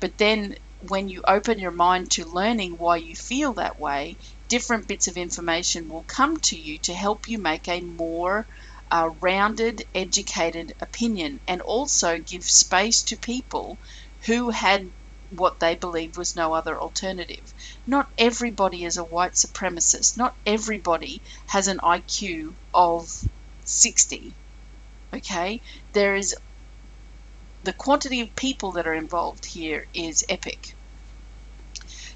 But 0.00 0.18
then 0.18 0.56
when 0.88 1.08
you 1.08 1.22
open 1.28 1.58
your 1.58 1.70
mind 1.72 2.10
to 2.12 2.24
learning 2.24 2.72
why 2.78 2.96
you 2.96 3.14
feel 3.14 3.52
that 3.54 3.78
way, 3.78 4.16
different 4.52 4.86
bits 4.86 5.08
of 5.08 5.16
information 5.16 5.88
will 5.88 6.04
come 6.06 6.36
to 6.36 6.54
you 6.54 6.76
to 6.76 6.92
help 6.92 7.26
you 7.26 7.38
make 7.38 7.66
a 7.68 7.80
more 7.80 8.46
a 8.90 9.08
rounded, 9.08 9.86
educated 9.94 10.74
opinion 10.78 11.40
and 11.48 11.62
also 11.62 12.18
give 12.18 12.44
space 12.44 13.00
to 13.00 13.16
people 13.16 13.78
who 14.26 14.50
had 14.50 14.86
what 15.30 15.58
they 15.58 15.74
believed 15.74 16.18
was 16.18 16.36
no 16.36 16.52
other 16.52 16.78
alternative. 16.78 17.54
Not 17.86 18.10
everybody 18.18 18.84
is 18.84 18.98
a 18.98 19.04
white 19.04 19.32
supremacist. 19.32 20.18
Not 20.18 20.36
everybody 20.44 21.22
has 21.46 21.66
an 21.68 21.78
IQ 21.78 22.52
of 22.74 23.08
60. 23.64 24.34
Okay? 25.14 25.62
There 25.94 26.14
is 26.14 26.36
the 27.64 27.72
quantity 27.72 28.20
of 28.20 28.36
people 28.36 28.72
that 28.72 28.86
are 28.86 29.00
involved 29.06 29.46
here 29.46 29.86
is 29.94 30.26
epic. 30.28 30.74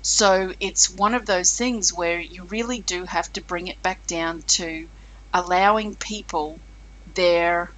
So 0.08 0.54
it's 0.60 0.88
one 0.88 1.14
of 1.14 1.26
those 1.26 1.52
things 1.56 1.92
where 1.92 2.20
you 2.20 2.44
really 2.44 2.80
do 2.80 3.04
have 3.06 3.32
to 3.32 3.40
bring 3.40 3.66
it 3.66 3.82
back 3.82 4.06
down 4.06 4.42
to 4.58 4.88
allowing 5.34 5.96
people 5.96 6.60
their 7.14 7.72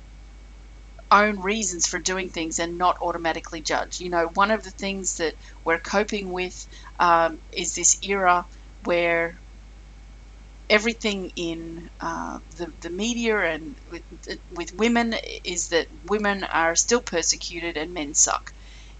own 1.11 1.41
reasons 1.41 1.87
for 1.87 1.99
doing 1.99 2.29
things 2.29 2.59
and 2.59 2.77
not 2.77 2.99
automatically 3.01 3.63
judge. 3.63 3.99
You 4.01 4.11
know, 4.11 4.29
one 4.35 4.51
of 4.51 4.63
the 4.63 4.71
things 4.71 5.17
that 5.17 5.37
we're 5.65 5.79
coping 5.79 6.31
with 6.31 6.69
um, 7.01 7.41
is 7.51 7.75
this 7.75 7.99
era 8.03 8.47
where 8.85 9.41
everything 10.71 11.31
in 11.37 11.91
uh, 12.01 12.41
the, 12.57 12.73
the 12.81 12.91
media 12.91 13.39
and 13.39 13.77
with, 13.91 14.03
with 14.51 14.73
women 14.75 15.15
is 15.45 15.69
that 15.69 15.89
women 16.05 16.45
are 16.45 16.75
still 16.75 17.01
persecuted 17.01 17.77
and 17.77 17.93
men 17.95 18.15
suck. 18.15 18.53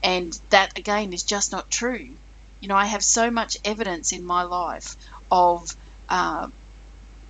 And 0.03 0.39
that, 0.51 0.79
again, 0.79 1.13
is 1.13 1.25
just 1.25 1.53
not 1.53 1.71
true. 1.71 2.17
You 2.61 2.69
know, 2.69 2.77
I 2.77 2.87
have 2.87 3.05
so 3.05 3.31
much 3.31 3.57
evidence 3.65 4.13
in 4.13 4.25
my 4.25 4.43
life 4.45 4.97
of 5.31 5.77
uh, 6.09 6.49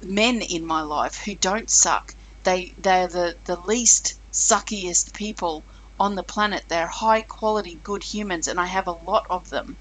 men 0.02 0.42
in 0.42 0.66
my 0.66 0.82
life 0.82 1.16
who 1.24 1.34
don't 1.36 1.70
suck 1.70 2.12
they 2.44 2.74
they're 2.78 3.08
the, 3.08 3.36
the 3.44 3.60
least 3.60 4.20
suckiest 4.32 5.12
people 5.14 5.64
on 5.98 6.14
the 6.14 6.22
planet. 6.22 6.64
They're 6.68 6.86
high 6.88 7.22
quality, 7.22 7.76
good 7.82 8.02
humans, 8.04 8.46
and 8.48 8.60
I 8.60 8.66
have 8.66 8.86
a 8.86 8.92
lot 8.92 9.24
of 9.30 9.48
them. 9.50 9.76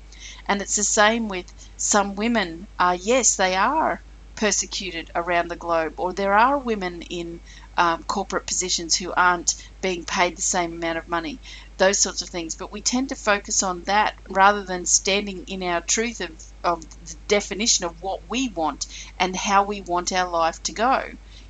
And 0.47 0.61
it's 0.61 0.75
the 0.75 0.83
same 0.83 1.27
with 1.29 1.45
some 1.77 2.15
women. 2.15 2.67
Uh, 2.79 2.97
yes, 2.99 3.35
they 3.35 3.55
are 3.55 4.03
persecuted 4.35 5.11
around 5.15 5.49
the 5.49 5.55
globe, 5.55 5.93
or 5.99 6.13
there 6.13 6.33
are 6.33 6.57
women 6.59 7.01
in 7.03 7.39
um, 7.77 8.03
corporate 8.03 8.47
positions 8.47 8.95
who 8.95 9.13
aren't 9.15 9.53
being 9.81 10.03
paid 10.05 10.35
the 10.35 10.41
same 10.41 10.73
amount 10.73 10.97
of 10.97 11.07
money, 11.07 11.39
those 11.77 12.01
sorts 12.01 12.21
of 12.21 12.29
things. 12.29 12.55
But 12.55 12.71
we 12.71 12.81
tend 12.81 13.09
to 13.09 13.15
focus 13.15 13.63
on 13.63 13.83
that 13.83 14.15
rather 14.29 14.63
than 14.65 14.85
standing 14.85 15.45
in 15.47 15.63
our 15.63 15.81
truth 15.81 16.19
of, 16.21 16.41
of 16.63 16.81
the 17.01 17.15
definition 17.27 17.85
of 17.85 18.01
what 18.01 18.27
we 18.27 18.49
want 18.49 18.85
and 19.17 19.35
how 19.35 19.63
we 19.63 19.81
want 19.81 20.11
our 20.11 20.29
life 20.29 20.61
to 20.63 20.73
go 20.73 21.03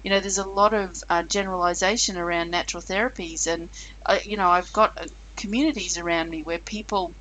you 0.03 0.09
know, 0.09 0.19
there's 0.19 0.37
a 0.37 0.47
lot 0.47 0.73
of 0.73 0.95
uh, 1.09 1.23
generalization 1.23 2.17
around 2.17 2.49
natural 2.49 2.81
therapies, 2.81 3.45
and 3.47 3.69
uh, 4.05 4.19
you 4.25 4.37
know, 4.37 4.49
I've 4.49 4.71
got 4.73 4.93
uh, 4.97 5.05
communities 5.35 5.97
around 5.97 6.29
me 6.29 6.43
where 6.43 6.59
people 6.59 7.15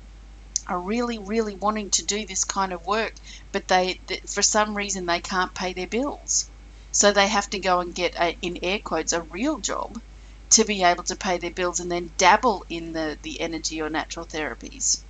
are 0.67 0.79
really, 0.81 1.19
really 1.19 1.55
wanting 1.55 1.91
to 1.91 2.05
do 2.05 2.25
this 2.25 2.43
kind 2.45 2.73
of 2.73 2.85
work, 2.85 3.13
but 3.51 3.67
they, 3.67 3.99
for 4.29 4.41
some 4.41 4.75
reason, 4.75 5.05
they 5.05 5.21
can't 5.21 5.53
pay 5.55 5.73
their 5.73 5.87
bills, 5.87 6.51
so 6.97 7.11
they 7.11 7.27
have 7.27 7.47
to 7.47 7.59
go 7.59 7.79
and 7.79 7.93
get, 7.93 8.15
a, 8.15 8.35
in 8.41 8.57
air 8.63 8.79
quotes, 8.79 9.13
a 9.13 9.21
real 9.21 9.59
job 9.59 10.01
to 10.49 10.65
be 10.65 10.81
able 10.81 11.03
to 11.03 11.15
pay 11.15 11.37
their 11.37 11.51
bills, 11.51 11.79
and 11.79 11.91
then 11.91 12.09
dabble 12.17 12.65
in 12.69 12.91
the 12.91 13.15
the 13.21 13.39
energy 13.39 13.79
or 13.79 13.87
natural 13.87 14.25
therapies, 14.25 15.03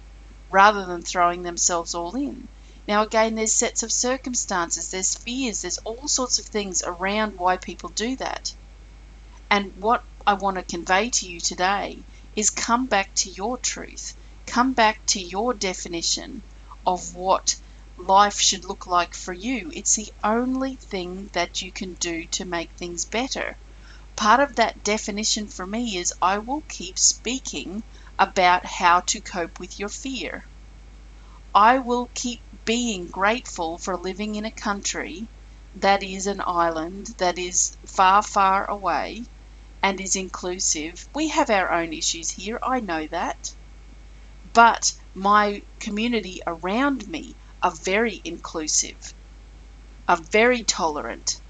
rather 0.52 0.86
than 0.86 1.02
throwing 1.02 1.44
themselves 1.44 1.96
all 1.96 2.14
in. 2.18 2.46
Now, 2.90 3.04
again, 3.04 3.36
there's 3.36 3.54
sets 3.54 3.84
of 3.84 3.92
circumstances, 3.94 4.90
there's 4.90 5.16
fears, 5.16 5.62
there's 5.62 5.78
all 5.86 6.10
sorts 6.10 6.40
of 6.40 6.46
things 6.46 6.84
around 6.86 7.40
why 7.40 7.56
people 7.56 7.90
do 7.92 8.18
that. 8.18 8.54
And 9.50 9.72
what 9.82 10.04
I 10.26 10.34
want 10.34 10.58
to 10.58 10.64
convey 10.64 11.10
to 11.10 11.26
you 11.26 11.40
today 11.40 12.00
is 12.36 12.50
come 12.50 12.88
back 12.88 13.16
to 13.16 13.30
your 13.30 13.58
truth, 13.60 14.14
come 14.46 14.74
back 14.74 15.06
to 15.14 15.22
your 15.22 15.54
definition 15.54 16.44
of 16.86 17.16
what 17.16 17.56
life 17.98 18.40
should 18.40 18.64
look 18.66 18.86
like 18.88 19.14
for 19.14 19.34
you. 19.34 19.72
It's 19.74 19.96
the 19.96 20.12
only 20.24 20.76
thing 20.76 21.30
that 21.34 21.62
you 21.62 21.72
can 21.72 21.96
do 21.96 22.26
to 22.26 22.46
make 22.46 22.72
things 22.74 23.06
better. 23.06 23.58
Part 24.16 24.40
of 24.40 24.56
that 24.56 24.84
definition 24.84 25.48
for 25.48 25.66
me 25.66 25.98
is 25.98 26.14
I 26.22 26.38
will 26.40 26.62
keep 26.68 26.98
speaking 27.00 27.84
about 28.20 28.66
how 28.66 29.02
to 29.02 29.22
cope 29.22 29.60
with 29.60 29.80
your 29.80 29.90
fear. 29.90 30.46
I 31.54 31.80
will 31.80 32.10
keep 32.14 32.42
being 32.66 33.08
grateful 33.08 33.78
for 33.78 33.98
living 33.98 34.36
in 34.36 34.46
a 34.46 34.52
country 34.52 35.28
that 35.76 36.04
is 36.04 36.28
an 36.28 36.42
island, 36.46 37.16
that 37.18 37.38
is 37.40 37.78
far, 37.86 38.22
far 38.22 38.70
away, 38.70 39.26
and 39.82 40.00
is 40.00 40.16
inclusive. 40.16 41.08
We 41.16 41.30
have 41.30 41.50
our 41.50 41.72
own 41.72 41.94
issues 41.94 42.30
here, 42.32 42.60
I 42.64 42.80
know 42.80 43.08
that. 43.08 43.54
But 44.54 44.94
my 45.14 45.62
community 45.80 46.42
around 46.48 47.08
me 47.08 47.36
are 47.62 47.74
very 47.84 48.22
inclusive, 48.24 49.14
are 50.08 50.22
very 50.32 50.64
tolerant. 50.64 51.42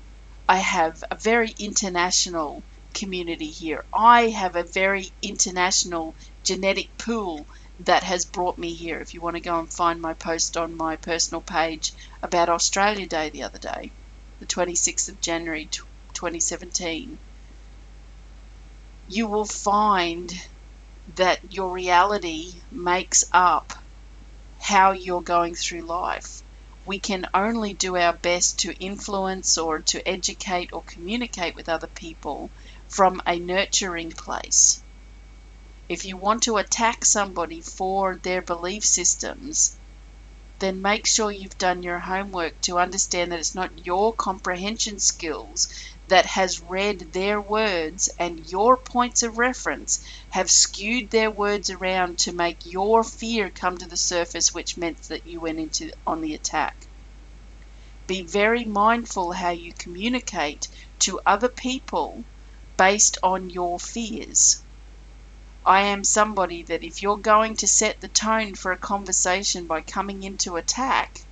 I 0.48 0.58
have 0.58 1.04
a 1.12 1.16
very 1.16 1.54
international 1.60 2.64
community 2.94 3.52
here. 3.52 3.86
I 3.94 4.30
have 4.30 4.56
a 4.56 4.64
very 4.64 5.12
international 5.22 6.16
genetic 6.44 6.98
pool 6.98 7.46
that 7.80 8.04
has 8.04 8.26
brought 8.26 8.58
me 8.58 8.74
here. 8.74 9.00
If 9.00 9.14
you 9.14 9.22
want 9.22 9.36
to 9.36 9.42
go 9.42 9.60
and 9.60 9.72
find 9.72 10.02
my 10.02 10.14
post 10.14 10.58
on 10.58 10.76
my 10.76 10.96
personal 10.96 11.42
page 11.42 11.94
about 12.24 12.50
Australia 12.50 13.06
Day 13.06 13.30
the 13.30 13.44
other 13.44 13.60
day, 13.60 13.92
the 14.40 14.48
26th 14.48 15.10
of 15.10 15.22
January 15.22 15.70
2017, 16.14 17.20
you 19.10 19.28
will 19.28 19.46
find 19.46 20.34
that 21.16 21.54
your 21.54 21.72
reality 21.72 22.62
makes 22.72 23.24
up 23.32 23.67
how 24.68 24.92
you're 24.92 25.22
going 25.22 25.56
through 25.56 25.82
life. 25.82 26.44
We 26.86 27.00
can 27.00 27.26
only 27.34 27.74
do 27.74 27.96
our 27.98 28.18
best 28.18 28.60
to 28.60 28.74
influence 28.84 29.58
or 29.58 29.82
to 29.84 30.08
educate 30.08 30.72
or 30.74 30.84
communicate 30.84 31.56
with 31.56 31.70
other 31.70 31.88
people 31.88 32.52
from 32.90 33.22
a 33.26 33.40
nurturing 33.40 34.12
place 34.12 34.84
if 35.90 36.04
you 36.06 36.18
want 36.18 36.44
to 36.44 36.58
attack 36.58 37.06
somebody 37.06 37.62
for 37.62 38.20
their 38.24 38.42
belief 38.42 38.84
systems, 38.84 39.80
then 40.60 40.82
make 40.82 41.08
sure 41.08 41.32
you've 41.32 41.58
done 41.58 41.84
your 41.84 42.00
homework 42.00 42.60
to 42.62 42.78
understand 42.80 43.32
that 43.32 43.40
it's 43.40 43.56
not 43.56 43.86
your 43.86 44.14
comprehension 44.16 45.00
skills 45.00 45.68
that 46.08 46.26
has 46.26 46.62
read 46.62 47.00
their 47.12 47.42
words 47.42 48.10
and 48.18 48.50
your 48.50 48.78
points 48.78 49.24
of 49.24 49.38
reference 49.38 50.00
have 50.30 50.50
skewed 50.50 51.10
their 51.10 51.30
words 51.30 51.70
around 51.70 52.18
to 52.20 52.32
make 52.32 52.66
your 52.66 53.04
fear 53.04 53.50
come 53.50 53.78
to 53.78 53.88
the 53.88 53.98
surface 53.98 54.54
which 54.54 54.78
meant 54.78 55.02
that 55.04 55.26
you 55.26 55.40
went 55.40 55.60
into 55.60 55.92
on 56.06 56.22
the 56.22 56.34
attack. 56.34 56.88
Be 58.08 58.22
very 58.22 58.64
mindful 58.64 59.34
how 59.34 59.50
you 59.50 59.74
communicate 59.74 60.70
to 61.00 61.20
other 61.26 61.50
people 61.50 62.24
based 62.78 63.18
on 63.22 63.50
your 63.50 63.78
fears. 63.80 64.62
I 65.66 65.82
am 65.82 66.06
somebody 66.06 66.64
that 66.64 66.86
if 66.86 67.02
you're 67.02 67.18
going 67.18 67.58
to 67.58 67.68
set 67.68 68.00
the 68.00 68.08
tone 68.08 68.56
for 68.56 68.72
a 68.72 68.78
conversation 68.78 69.68
by 69.68 69.82
coming 69.82 70.24
into 70.24 70.56
attack, 70.56 71.27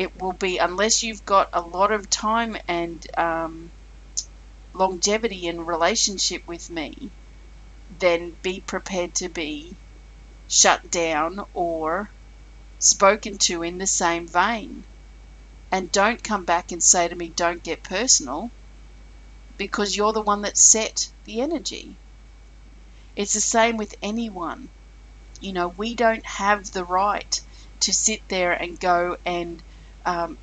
it 0.00 0.16
will 0.22 0.32
be, 0.32 0.56
unless 0.56 1.02
you've 1.02 1.26
got 1.26 1.50
a 1.52 1.60
lot 1.60 1.92
of 1.92 2.08
time 2.08 2.56
and 2.66 3.06
um, 3.18 3.70
longevity 4.72 5.46
in 5.46 5.66
relationship 5.66 6.42
with 6.46 6.70
me, 6.70 7.10
then 7.98 8.34
be 8.42 8.60
prepared 8.60 9.14
to 9.14 9.28
be 9.28 9.76
shut 10.48 10.90
down 10.90 11.44
or 11.52 12.08
spoken 12.78 13.36
to 13.36 13.62
in 13.62 13.76
the 13.76 13.86
same 13.86 14.26
vein. 14.26 14.86
And 15.70 15.92
don't 15.92 16.22
come 16.22 16.46
back 16.46 16.72
and 16.72 16.82
say 16.82 17.06
to 17.06 17.14
me, 17.14 17.28
don't 17.36 17.62
get 17.62 17.82
personal, 17.82 18.50
because 19.58 19.94
you're 19.94 20.14
the 20.14 20.22
one 20.22 20.40
that 20.42 20.56
set 20.56 21.12
the 21.26 21.42
energy. 21.42 21.98
It's 23.16 23.34
the 23.34 23.40
same 23.42 23.76
with 23.76 23.94
anyone. 24.00 24.70
You 25.40 25.52
know, 25.52 25.68
we 25.68 25.94
don't 25.94 26.24
have 26.24 26.72
the 26.72 26.84
right 26.86 27.40
to 27.80 27.92
sit 27.92 28.20
there 28.30 28.52
and 28.52 28.80
go 28.80 29.18
and 29.26 29.62
um, 30.04 30.38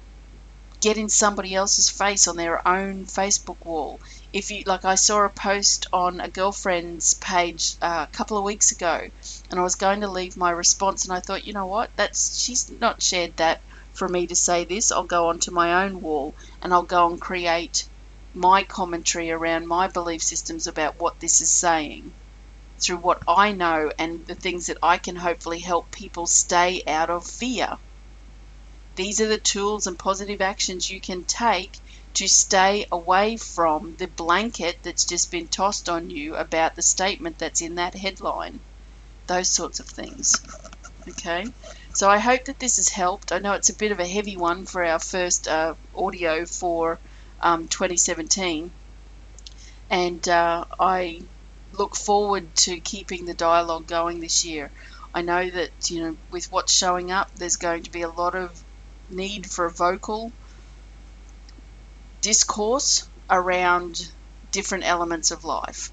get 0.81 0.97
in 0.97 1.09
somebody 1.09 1.55
else's 1.55 1.89
face 1.89 2.27
on 2.27 2.35
their 2.37 2.65
own 2.67 3.05
Facebook 3.05 3.65
wall. 3.65 3.99
If 4.31 4.51
you 4.51 4.63
like, 4.65 4.85
I 4.85 4.95
saw 4.95 5.25
a 5.25 5.29
post 5.29 5.87
on 5.91 6.19
a 6.19 6.29
girlfriend's 6.29 7.15
page 7.15 7.75
uh, 7.81 8.05
a 8.07 8.15
couple 8.15 8.37
of 8.37 8.43
weeks 8.43 8.71
ago, 8.71 9.09
and 9.49 9.59
I 9.59 9.63
was 9.63 9.75
going 9.75 10.01
to 10.01 10.07
leave 10.07 10.37
my 10.37 10.51
response, 10.51 11.05
and 11.05 11.13
I 11.13 11.19
thought, 11.21 11.47
you 11.47 11.53
know 11.53 11.65
what, 11.65 11.91
that's 11.95 12.39
she's 12.39 12.69
not 12.69 13.01
shared 13.01 13.35
that 13.37 13.61
for 13.93 14.07
me 14.07 14.27
to 14.27 14.35
say 14.35 14.65
this. 14.65 14.91
I'll 14.91 15.03
go 15.05 15.29
onto 15.29 15.51
my 15.51 15.83
own 15.85 15.99
wall 16.01 16.35
and 16.61 16.71
I'll 16.73 16.83
go 16.83 17.09
and 17.09 17.19
create 17.19 17.89
my 18.33 18.63
commentary 18.63 19.31
around 19.31 19.67
my 19.67 19.87
belief 19.87 20.21
systems 20.21 20.67
about 20.67 20.99
what 20.99 21.19
this 21.19 21.41
is 21.41 21.51
saying 21.51 22.13
through 22.79 22.97
what 22.97 23.21
I 23.27 23.53
know 23.53 23.91
and 23.97 24.25
the 24.27 24.35
things 24.35 24.67
that 24.67 24.77
I 24.83 24.97
can 24.99 25.15
hopefully 25.15 25.59
help 25.59 25.91
people 25.91 26.27
stay 26.27 26.83
out 26.87 27.09
of 27.09 27.25
fear. 27.25 27.77
These 28.97 29.21
are 29.21 29.27
the 29.27 29.37
tools 29.37 29.85
and 29.85 29.97
positive 29.97 30.41
actions 30.41 30.89
you 30.89 30.99
can 30.99 31.23
take 31.23 31.77
to 32.15 32.27
stay 32.27 32.87
away 32.91 33.37
from 33.37 33.95
the 33.97 34.07
blanket 34.07 34.79
that's 34.81 35.05
just 35.05 35.29
been 35.29 35.47
tossed 35.47 35.87
on 35.87 36.09
you 36.09 36.35
about 36.35 36.75
the 36.75 36.81
statement 36.81 37.37
that's 37.37 37.61
in 37.61 37.75
that 37.75 37.93
headline. 37.93 38.59
Those 39.27 39.49
sorts 39.49 39.79
of 39.79 39.85
things. 39.85 40.41
Okay, 41.07 41.45
so 41.93 42.09
I 42.09 42.17
hope 42.17 42.45
that 42.45 42.57
this 42.57 42.77
has 42.77 42.89
helped. 42.89 43.31
I 43.31 43.37
know 43.37 43.53
it's 43.53 43.69
a 43.69 43.75
bit 43.75 43.91
of 43.91 43.99
a 43.99 44.07
heavy 44.07 44.35
one 44.35 44.65
for 44.65 44.83
our 44.83 44.97
first 44.97 45.47
uh, 45.47 45.75
audio 45.95 46.47
for 46.47 46.97
um, 47.39 47.67
2017, 47.67 48.71
and 49.91 50.27
uh, 50.27 50.65
I 50.79 51.21
look 51.71 51.95
forward 51.95 52.55
to 52.65 52.79
keeping 52.79 53.25
the 53.25 53.35
dialogue 53.35 53.85
going 53.85 54.21
this 54.21 54.43
year. 54.43 54.71
I 55.13 55.21
know 55.21 55.47
that 55.47 55.91
you 55.91 56.01
know 56.01 56.17
with 56.31 56.51
what's 56.51 56.73
showing 56.73 57.11
up, 57.11 57.29
there's 57.35 57.57
going 57.57 57.83
to 57.83 57.91
be 57.91 58.01
a 58.01 58.09
lot 58.09 58.33
of 58.33 58.63
need 59.09 59.49
for 59.49 59.69
vocal 59.69 60.31
discourse 62.21 63.07
around 63.29 64.11
different 64.51 64.83
elements 64.85 65.31
of 65.31 65.43
life. 65.43 65.91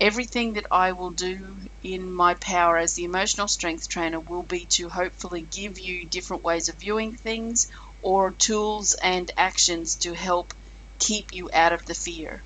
Everything 0.00 0.54
that 0.54 0.66
I 0.70 0.92
will 0.92 1.10
do 1.10 1.56
in 1.82 2.12
my 2.12 2.34
power 2.34 2.76
as 2.76 2.94
the 2.94 3.04
emotional 3.04 3.48
strength 3.48 3.88
trainer 3.88 4.18
will 4.18 4.42
be 4.42 4.64
to 4.76 4.88
hopefully 4.88 5.42
give 5.42 5.78
you 5.78 6.06
different 6.06 6.42
ways 6.42 6.68
of 6.68 6.76
viewing 6.76 7.16
things 7.16 7.68
or 8.02 8.32
tools 8.32 8.94
and 8.94 9.30
actions 9.36 9.94
to 9.96 10.14
help 10.14 10.54
keep 10.98 11.32
you 11.32 11.50
out 11.52 11.72
of 11.72 11.84
the 11.86 11.94
fear. 11.94 12.42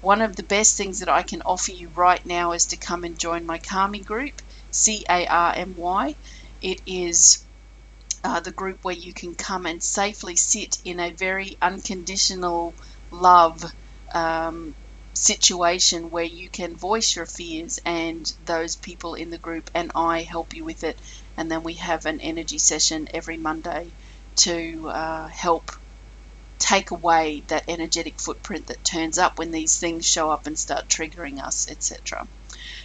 One 0.00 0.22
of 0.22 0.36
the 0.36 0.42
best 0.42 0.76
things 0.76 0.98
that 1.00 1.08
I 1.08 1.22
can 1.22 1.42
offer 1.42 1.72
you 1.72 1.88
right 1.88 2.24
now 2.26 2.52
is 2.52 2.66
to 2.66 2.76
come 2.76 3.04
and 3.04 3.18
join 3.18 3.46
my 3.46 3.58
Carmy 3.58 4.04
group, 4.04 4.42
C 4.70 5.04
A 5.08 5.26
R 5.26 5.54
M 5.54 5.74
Y. 5.76 6.14
It 6.60 6.80
is 6.86 7.44
uh, 8.24 8.40
the 8.40 8.52
group 8.52 8.84
where 8.84 8.94
you 8.94 9.12
can 9.12 9.34
come 9.34 9.66
and 9.66 9.82
safely 9.82 10.36
sit 10.36 10.78
in 10.84 11.00
a 11.00 11.12
very 11.12 11.56
unconditional 11.60 12.74
love 13.10 13.64
um, 14.14 14.74
situation 15.14 16.10
where 16.10 16.24
you 16.24 16.48
can 16.48 16.76
voice 16.76 17.16
your 17.16 17.26
fears 17.26 17.78
and 17.84 18.32
those 18.44 18.76
people 18.76 19.14
in 19.14 19.30
the 19.30 19.38
group 19.38 19.70
and 19.74 19.90
I 19.94 20.22
help 20.22 20.54
you 20.54 20.64
with 20.64 20.84
it 20.84 21.00
and 21.36 21.50
then 21.50 21.62
we 21.62 21.74
have 21.74 22.06
an 22.06 22.20
energy 22.20 22.58
session 22.58 23.08
every 23.12 23.36
Monday 23.36 23.92
to 24.36 24.88
uh, 24.88 25.28
help 25.28 25.70
take 26.58 26.92
away 26.92 27.42
that 27.48 27.64
energetic 27.68 28.20
footprint 28.20 28.68
that 28.68 28.84
turns 28.84 29.18
up 29.18 29.38
when 29.38 29.50
these 29.50 29.78
things 29.78 30.06
show 30.06 30.30
up 30.30 30.46
and 30.46 30.58
start 30.58 30.88
triggering 30.88 31.42
us 31.42 31.68
etc. 31.68 32.26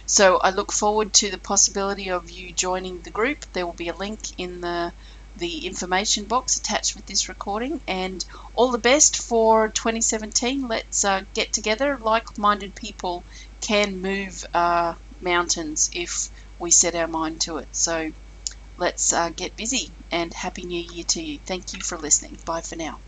So 0.06 0.38
I 0.38 0.50
look 0.50 0.72
forward 0.72 1.12
to 1.14 1.30
the 1.30 1.38
possibility 1.38 2.10
of 2.10 2.30
you 2.30 2.52
joining 2.52 3.02
the 3.02 3.10
group. 3.10 3.44
There 3.52 3.66
will 3.66 3.74
be 3.74 3.88
a 3.88 3.94
link 3.96 4.20
in 4.36 4.60
the 4.60 4.92
the 5.38 5.66
information 5.66 6.24
box 6.24 6.56
attached 6.56 6.94
with 6.96 7.06
this 7.06 7.28
recording. 7.28 7.80
And 7.86 8.24
all 8.54 8.70
the 8.70 8.78
best 8.78 9.16
for 9.16 9.68
2017. 9.68 10.66
Let's 10.68 11.04
uh, 11.04 11.22
get 11.34 11.52
together. 11.52 11.98
Like 11.98 12.38
minded 12.38 12.74
people 12.74 13.24
can 13.60 14.00
move 14.00 14.44
uh, 14.54 14.94
mountains 15.20 15.90
if 15.92 16.30
we 16.58 16.70
set 16.70 16.94
our 16.94 17.08
mind 17.08 17.40
to 17.42 17.58
it. 17.58 17.68
So 17.72 18.12
let's 18.76 19.12
uh, 19.12 19.30
get 19.30 19.56
busy 19.56 19.92
and 20.10 20.32
Happy 20.34 20.64
New 20.64 20.84
Year 20.92 21.04
to 21.08 21.22
you. 21.22 21.38
Thank 21.46 21.72
you 21.72 21.80
for 21.80 21.98
listening. 21.98 22.38
Bye 22.44 22.62
for 22.62 22.76
now. 22.76 23.00